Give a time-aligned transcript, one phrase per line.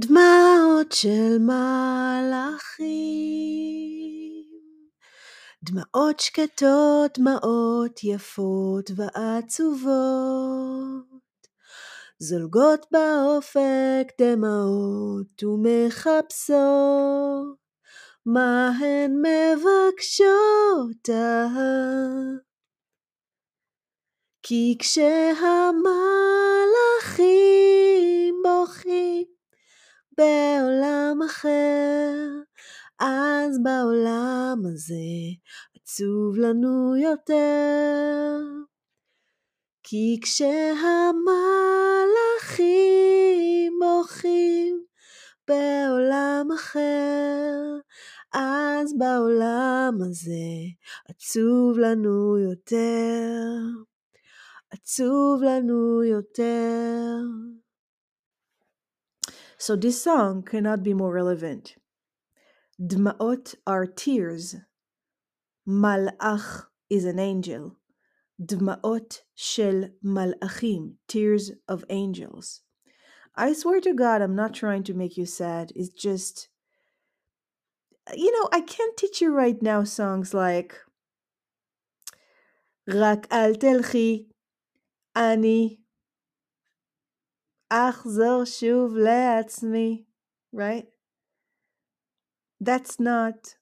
[0.00, 2.86] דמעות של מלאכים,
[5.62, 9.90] דמעות שקטות, דמעות יפות ועצובות,
[12.18, 16.56] זולגות באופק דמעות ומחפשות
[18.26, 21.08] מה הן מבקשות
[24.42, 26.59] כי כשהמלאכים
[30.20, 32.14] בעולם אחר,
[32.98, 34.94] אז בעולם הזה
[35.76, 38.38] עצוב לנו יותר.
[39.82, 40.52] כי כשהמלאכים
[43.80, 44.84] בוכים
[45.48, 47.60] בעולם אחר,
[48.32, 50.50] אז בעולם הזה
[51.08, 53.56] עצוב לנו יותר.
[54.70, 57.16] עצוב לנו יותר.
[59.60, 61.76] So this song cannot be more relevant.
[62.80, 64.56] Dma'ot are tears.
[65.68, 67.76] Malach is an angel.
[68.42, 72.62] Dma'ot shel malachim, tears of angels.
[73.36, 75.72] I swear to God, I'm not trying to make you sad.
[75.76, 76.48] It's just,
[78.16, 80.74] you know, I can't teach you right now songs like
[82.86, 84.24] Rak al telchi,
[85.14, 85.80] ani
[87.70, 90.04] Achzor shuv le'atzmi,
[90.52, 90.86] right?
[92.60, 93.54] That's not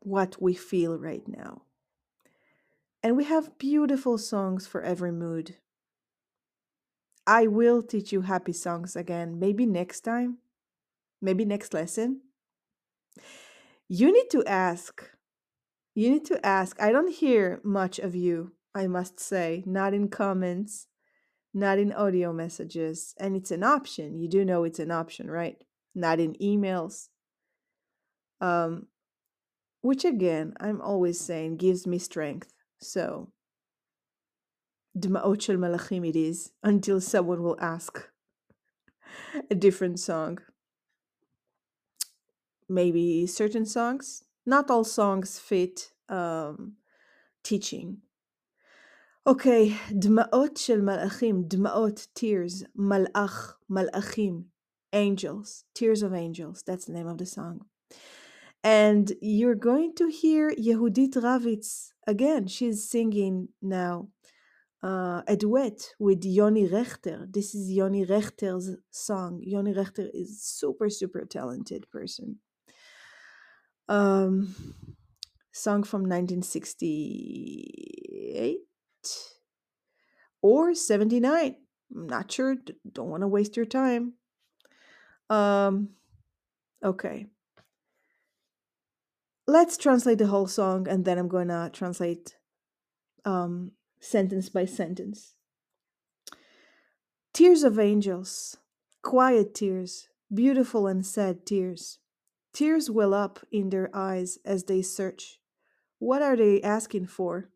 [0.00, 1.62] what we feel right now.
[3.02, 5.56] And we have beautiful songs for every mood.
[7.26, 10.38] I will teach you happy songs again, maybe next time,
[11.22, 12.20] maybe next lesson.
[13.88, 15.10] You need to ask.
[15.94, 16.80] You need to ask.
[16.82, 20.88] I don't hear much of you, I must say, not in comments,
[21.54, 23.14] not in audio messages.
[23.18, 24.18] And it's an option.
[24.18, 25.56] You do know it's an option, right?
[25.94, 27.08] Not in emails.
[28.40, 28.88] Um,
[29.80, 32.52] which again, I'm always saying gives me strength.
[32.80, 33.30] So,
[34.98, 38.08] Malachim it is, until someone will ask
[39.50, 40.38] a different song.
[42.68, 44.24] Maybe certain songs.
[44.46, 46.74] Not all songs fit um,
[47.42, 47.98] teaching.
[49.29, 54.43] Okay, דמעות של מלאכים, דמעות, tears, מלאך, מלאכים,
[54.95, 56.63] angels, tears of angels.
[56.65, 57.65] That's the name of the song.
[58.63, 62.47] And you're going to hear Yehudit Ravitz again.
[62.47, 64.07] She's singing now
[64.81, 67.31] uh, a duet with Yoni Rechter.
[67.31, 69.41] This is Yoni Rechter's song.
[69.43, 72.39] Yoni Rechter is super, super talented person.
[73.87, 74.55] Um,
[75.51, 78.59] song from 1968
[80.42, 81.56] or 79.
[81.94, 82.56] I'm not sure.
[82.92, 84.14] Don't want to waste your time.
[85.30, 85.90] Um,
[86.84, 87.26] okay.
[89.46, 92.36] Let's translate the whole song and then I'm going to translate
[93.24, 95.34] um, sentence by sentence.
[97.32, 98.56] Tears of angels,
[99.02, 101.98] quiet tears, beautiful and sad tears.
[102.52, 105.40] Tears well up in their eyes as they search.
[105.98, 107.50] What are they asking for?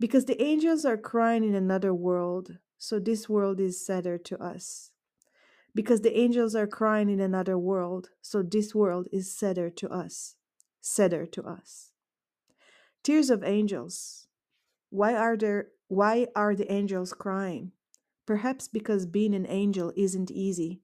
[0.00, 4.92] Because the angels are crying in another world, so this world is sadder to us.
[5.74, 10.36] Because the angels are crying in another world, so this world is sadder to us.
[10.80, 11.92] Sadder to us.
[13.02, 14.26] Tears of angels.
[14.88, 17.72] Why are there why are the angels crying?
[18.26, 20.80] Perhaps because being an angel isn't easy.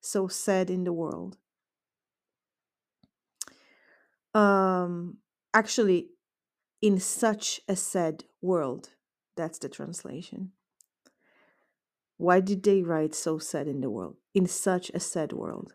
[0.00, 1.38] So sad in the world.
[4.32, 5.18] Um
[5.52, 6.13] actually
[6.83, 8.91] in such a sad world.
[9.35, 10.51] That's the translation.
[12.17, 14.17] Why did they write so sad in the world?
[14.33, 15.73] In such a sad world.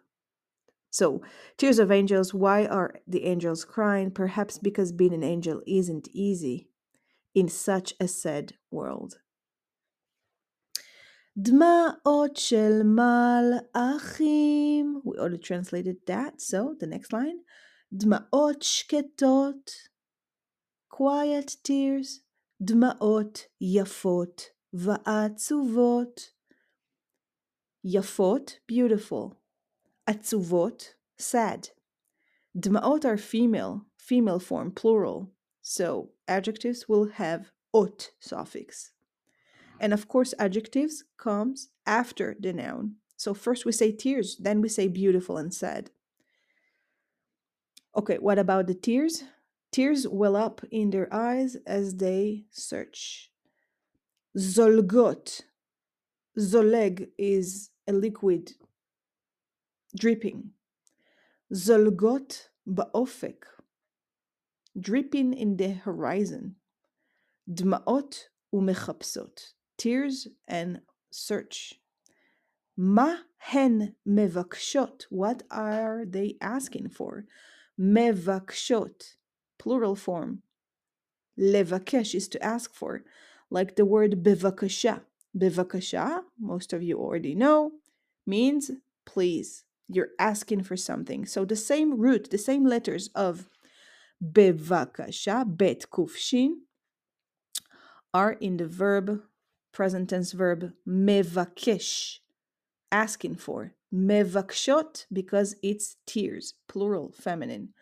[0.91, 1.22] So,
[1.56, 4.10] tears of angels, why are the angels crying?
[4.10, 6.69] Perhaps because being an angel isn't easy
[7.34, 9.19] in such a sad world.
[11.37, 14.21] דמעות של מלאכים.
[15.04, 16.41] We already translated that.
[16.41, 17.41] So, the next line.
[17.92, 19.71] דמעות שקטות.
[20.98, 22.21] Quiet tears.
[22.62, 24.42] דמעות יפות
[24.72, 26.30] ועצובות.
[27.84, 29.34] יפות, beautiful.
[30.06, 31.68] עצובות, sad.
[32.56, 35.33] דמעות are female, female form, plural.
[35.62, 38.92] So adjectives will have ot suffix.
[39.80, 42.97] And of course, adjectives comes after the noun.
[43.16, 45.91] So first we say tears, then we say beautiful and sad.
[47.97, 49.24] Okay, what about the tears?
[49.71, 53.31] Tears well up in their eyes as they search.
[54.37, 55.41] Zolgot.
[56.37, 58.53] Zoleg is a liquid
[59.95, 60.51] dripping.
[61.53, 63.43] Zolgot ba'ofek,
[64.79, 66.55] dripping in the horizon.
[67.51, 71.73] Dma'ot umechapsot, tears and search.
[72.77, 77.25] Ma hen mevakshot, what are they asking for?
[77.79, 79.16] Mevakshot,
[79.59, 80.41] plural form.
[81.38, 83.03] Levakesh is to ask for,
[83.52, 85.02] like the word bevakasha.
[85.38, 87.73] Bevakasha, most of you already know,
[88.26, 88.72] means
[89.06, 89.64] please.
[89.88, 91.26] You're asking for something.
[91.26, 93.50] So the same root, the same letters of
[94.23, 96.52] bevakasha, bet kufshin,
[98.14, 99.22] are in the verb,
[99.72, 102.20] present tense verb mevakesh,
[102.91, 103.73] asking for.
[103.94, 107.73] Mevakshot, because it's tears, plural, feminine.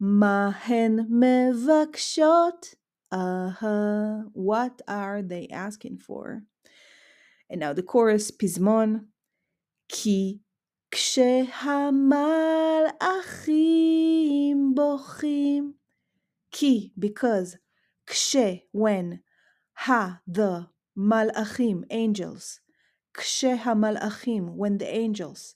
[0.00, 2.74] Mahen mevakshot.
[3.10, 4.22] Uh-huh.
[4.32, 6.42] What are they asking for?
[7.50, 9.08] And now the chorus, pizmon.
[9.88, 10.40] כי
[10.90, 11.64] כשהמלאכים
[14.74, 15.72] בוכים.
[16.50, 17.56] כי, because,
[18.06, 18.36] כש,
[18.72, 19.20] when,
[19.74, 20.66] ha, the,
[20.96, 22.60] malachim, angels.
[23.14, 25.54] כשהמלאכים, when the angels.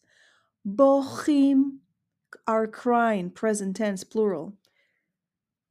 [0.64, 1.80] בוכים,
[2.47, 4.53] are crying, present tense, plural.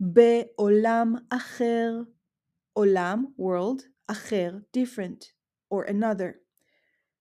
[0.01, 2.07] Be olam acher,
[2.77, 5.33] olam, world, acher, different,
[5.71, 6.41] or another.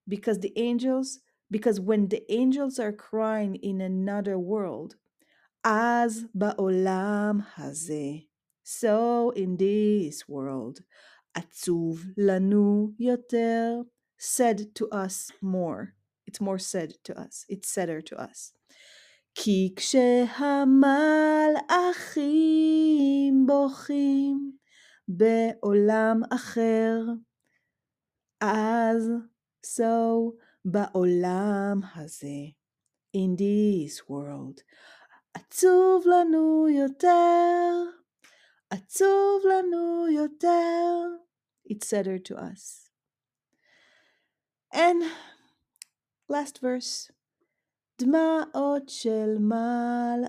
[0.08, 1.20] Because the angels,
[1.50, 4.96] because when the angels are crying in another world,
[5.64, 8.26] as ba'olam hazeh,
[8.62, 10.80] so in this world,
[11.36, 13.84] atzuv lanu yoter,
[14.18, 15.94] said to us more.
[16.26, 17.44] It's more said to us.
[17.48, 18.52] It's sadder to us.
[19.38, 20.76] כי כשהמלאכים
[23.46, 24.52] בוכים
[25.08, 27.00] בעולם אחר,
[28.40, 29.10] אז
[29.66, 30.32] so
[30.64, 32.38] בעולם הזה,
[33.16, 34.62] in this world,
[35.34, 37.72] עצוב לנו יותר,
[38.70, 41.02] עצוב לנו יותר,
[41.72, 42.90] it's sadder to us.
[44.72, 45.02] And
[46.28, 47.15] last verse.
[48.01, 49.37] דמעות של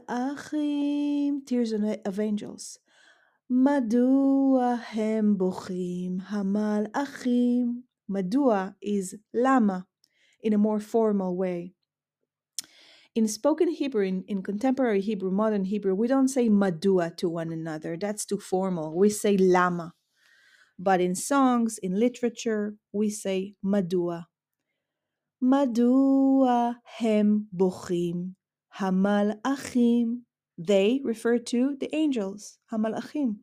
[0.00, 0.60] מלאכים,
[1.46, 1.72] tears
[2.08, 2.78] of angels.
[3.50, 7.82] מדוע הם בוכים המלאכים?
[8.08, 9.86] מדוע is lama
[10.46, 11.72] in a more formal way.
[13.14, 17.52] In spoken Hebrew, in, in contemporary Hebrew, modern Hebrew, we don't say madua to one
[17.52, 17.96] another.
[17.98, 18.96] That's too formal.
[18.96, 19.92] We say lama.
[20.78, 24.26] But in songs, in literature, we say madua.
[25.41, 28.31] מדוע הם בוכים?
[28.77, 30.21] המלאכים.
[30.61, 33.33] They refer to the angels, המלאכים.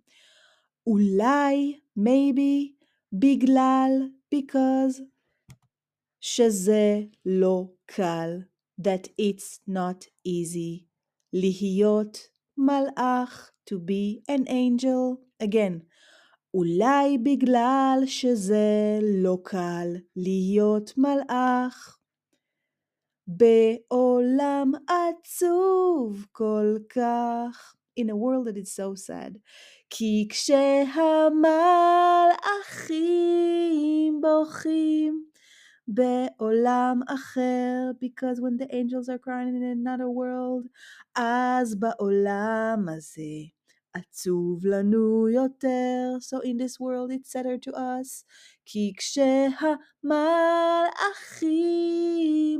[0.86, 2.74] אולי, maybe,
[3.12, 3.90] בגלל,
[4.34, 5.02] because,
[6.20, 8.30] שזה לא קל,
[8.80, 10.84] that it's not easy.
[11.32, 12.18] להיות
[12.58, 15.20] מלאך, to be an angel.
[15.42, 15.93] Again,
[16.54, 21.98] אולי בגלל שזה לא קל להיות מלאך.
[23.26, 27.74] בעולם עצוב כל כך.
[28.00, 29.38] In a world that is so sad.
[29.90, 31.40] כי כשהמלאכים
[34.20, 35.24] בוכים
[35.88, 40.68] בעולם אחר, because when the angels are crying in another world,
[41.16, 43.54] אז בעולם הזה
[43.94, 48.24] עצוב לנו יותר, so in this world it's sadder to us,
[48.66, 49.66] כי כשהמלאכים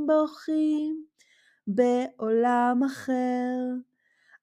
[0.06, 1.04] בוכים
[1.66, 3.58] בעולם אחר,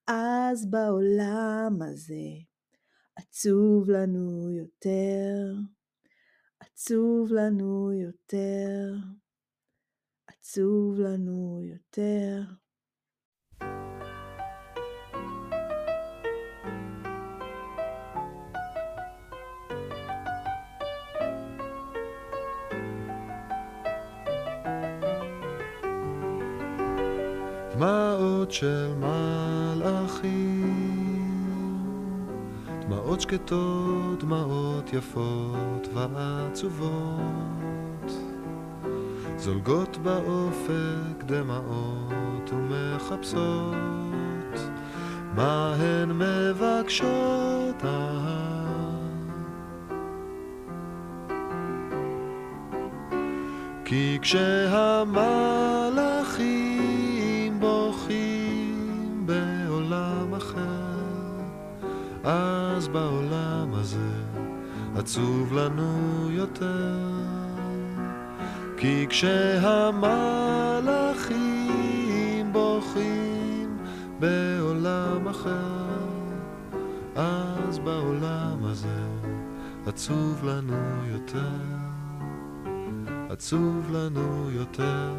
[0.08, 2.30] אז בעולם הזה
[3.16, 5.54] עצוב לנו יותר,
[6.60, 8.94] עצוב לנו יותר,
[10.28, 12.61] עצוב לנו יותר.
[27.76, 30.72] דמעות של מלאכים,
[32.82, 38.12] דמעות שקטות, דמעות יפות ועצובות,
[39.38, 43.76] זולגות באופק דמעות ומחפשות,
[45.36, 47.84] מה הן מבקשות
[53.86, 55.81] כי כשהמלאכים
[62.82, 64.12] אז בעולם הזה
[64.96, 66.98] עצוב לנו יותר.
[68.78, 70.10] כי כשהמלאכים
[72.52, 73.78] בוכים
[74.20, 76.00] בעולם אחר,
[77.16, 79.08] אז בעולם הזה
[79.86, 81.60] עצוב לנו יותר,
[83.30, 85.12] עצוב לנו יותר.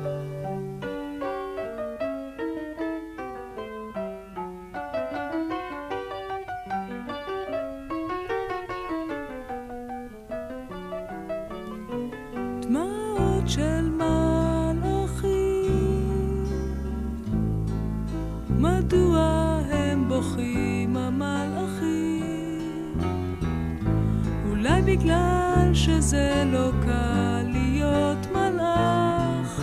[26.33, 29.63] שזה לא קל להיות מלאך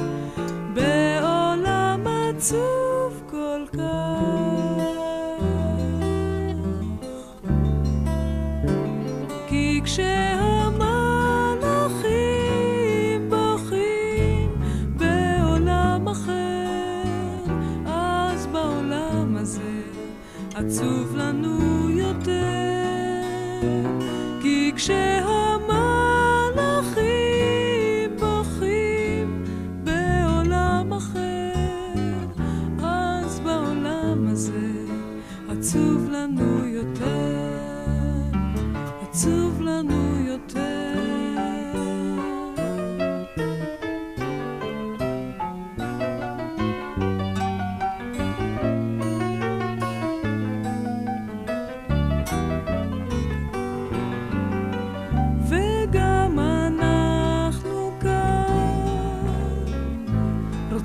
[0.73, 2.78] בעולם עצוב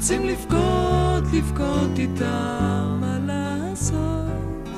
[0.05, 4.69] רוצים לבכות, לבכות איתם, מה לעשות?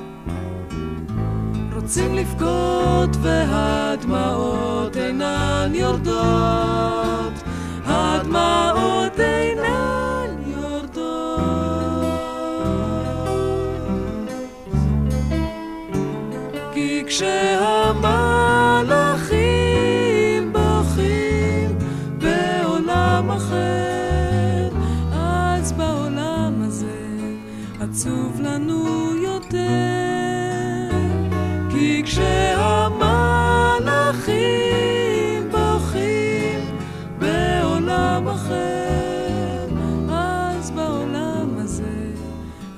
[1.75, 7.33] רוצים לבכות והדמעות אינן יורדות,
[7.85, 10.97] הדמעות אינן יורדות.
[16.73, 18.25] כי כשהמלאכים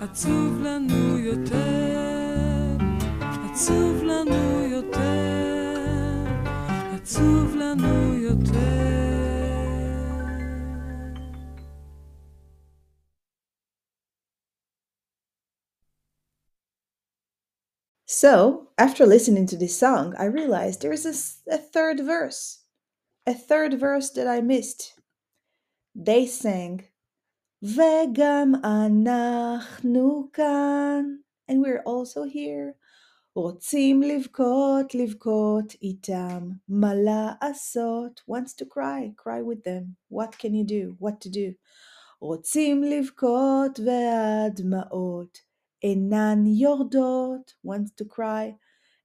[0.01, 2.77] עצוב לנו יותר.
[3.51, 6.25] עצוב לנו יותר,
[6.95, 8.93] עצוב לנו יותר.
[18.05, 22.59] So, after listening to this song, I realized there is a, s- a third verse.
[23.25, 24.93] A third verse that I missed.
[25.95, 26.85] They sang,
[27.63, 31.23] Vegam anachnu kan.
[31.47, 32.75] And we're also here.
[33.35, 36.49] רוצים לבכות, לבכות איתם.
[36.67, 38.21] מה לעשות?
[38.29, 39.95] Wants to cry, cry with them.
[40.09, 40.95] What can you do?
[40.99, 41.53] What to do?
[42.21, 45.37] רוצים לבכות והדמעות
[45.83, 47.53] אינן יורדות.
[47.65, 48.55] Wants to cry,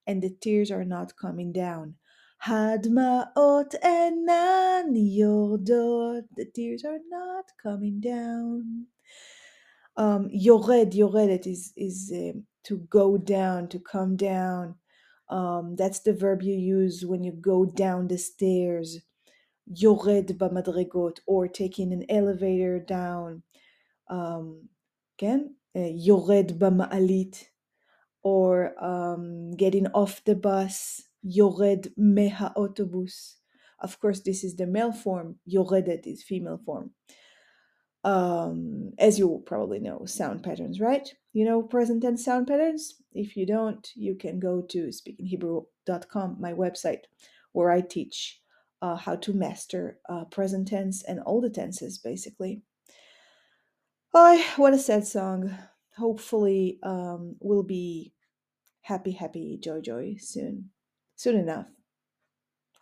[0.07, 1.95] and the tears are not coming down.
[2.47, 6.25] הדמעות אינן יורדות.
[6.37, 8.87] The tears are not coming down.
[9.99, 14.75] Um, יורד, יורדת is, is um, to go down, to come down.
[15.29, 19.01] Um, that's the verb you use when you go down the stairs.
[19.67, 23.43] יורד במדרגות, or taking an elevator down.
[24.11, 24.69] Um,
[25.19, 25.41] כן?
[25.77, 27.45] Uh, יורד במעלית,
[28.23, 33.35] or um, getting off the bus, יורד מהאוטובוס.
[33.81, 35.39] Of course, this is the male form.
[35.47, 36.91] יורדת is female form.
[38.05, 41.07] Um, as you probably know, sound patterns, right?
[41.33, 42.95] You know present tense sound patterns?
[43.13, 47.03] If you don't, you can go to speakinghebrew.com, my website,
[47.53, 48.41] where I teach
[48.81, 52.63] uh, how to master uh, present tense and all the tenses, basically.
[54.15, 55.57] Oh, what a sad song.
[55.97, 58.15] Hopefully, um, we'll be
[58.83, 60.71] happy, happy, joy, joy soon.
[61.24, 61.68] Soon enough.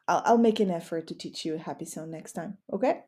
[0.08, 3.02] I'll, I'll make an effort to teach you a happy song next time, okay?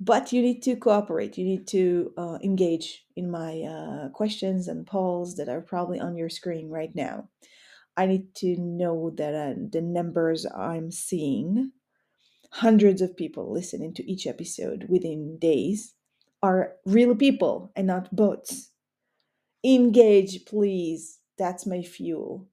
[0.00, 1.38] But you need to cooperate.
[1.38, 6.16] You need to uh, engage in my uh, questions and polls that are probably on
[6.16, 7.28] your screen right now.
[7.96, 11.70] I need to know that uh, the numbers I'm seeing,
[12.50, 15.94] hundreds of people listening to each episode within days,
[16.42, 18.72] are real people and not bots.
[19.64, 21.20] Engage, please.
[21.38, 22.48] That's my fuel.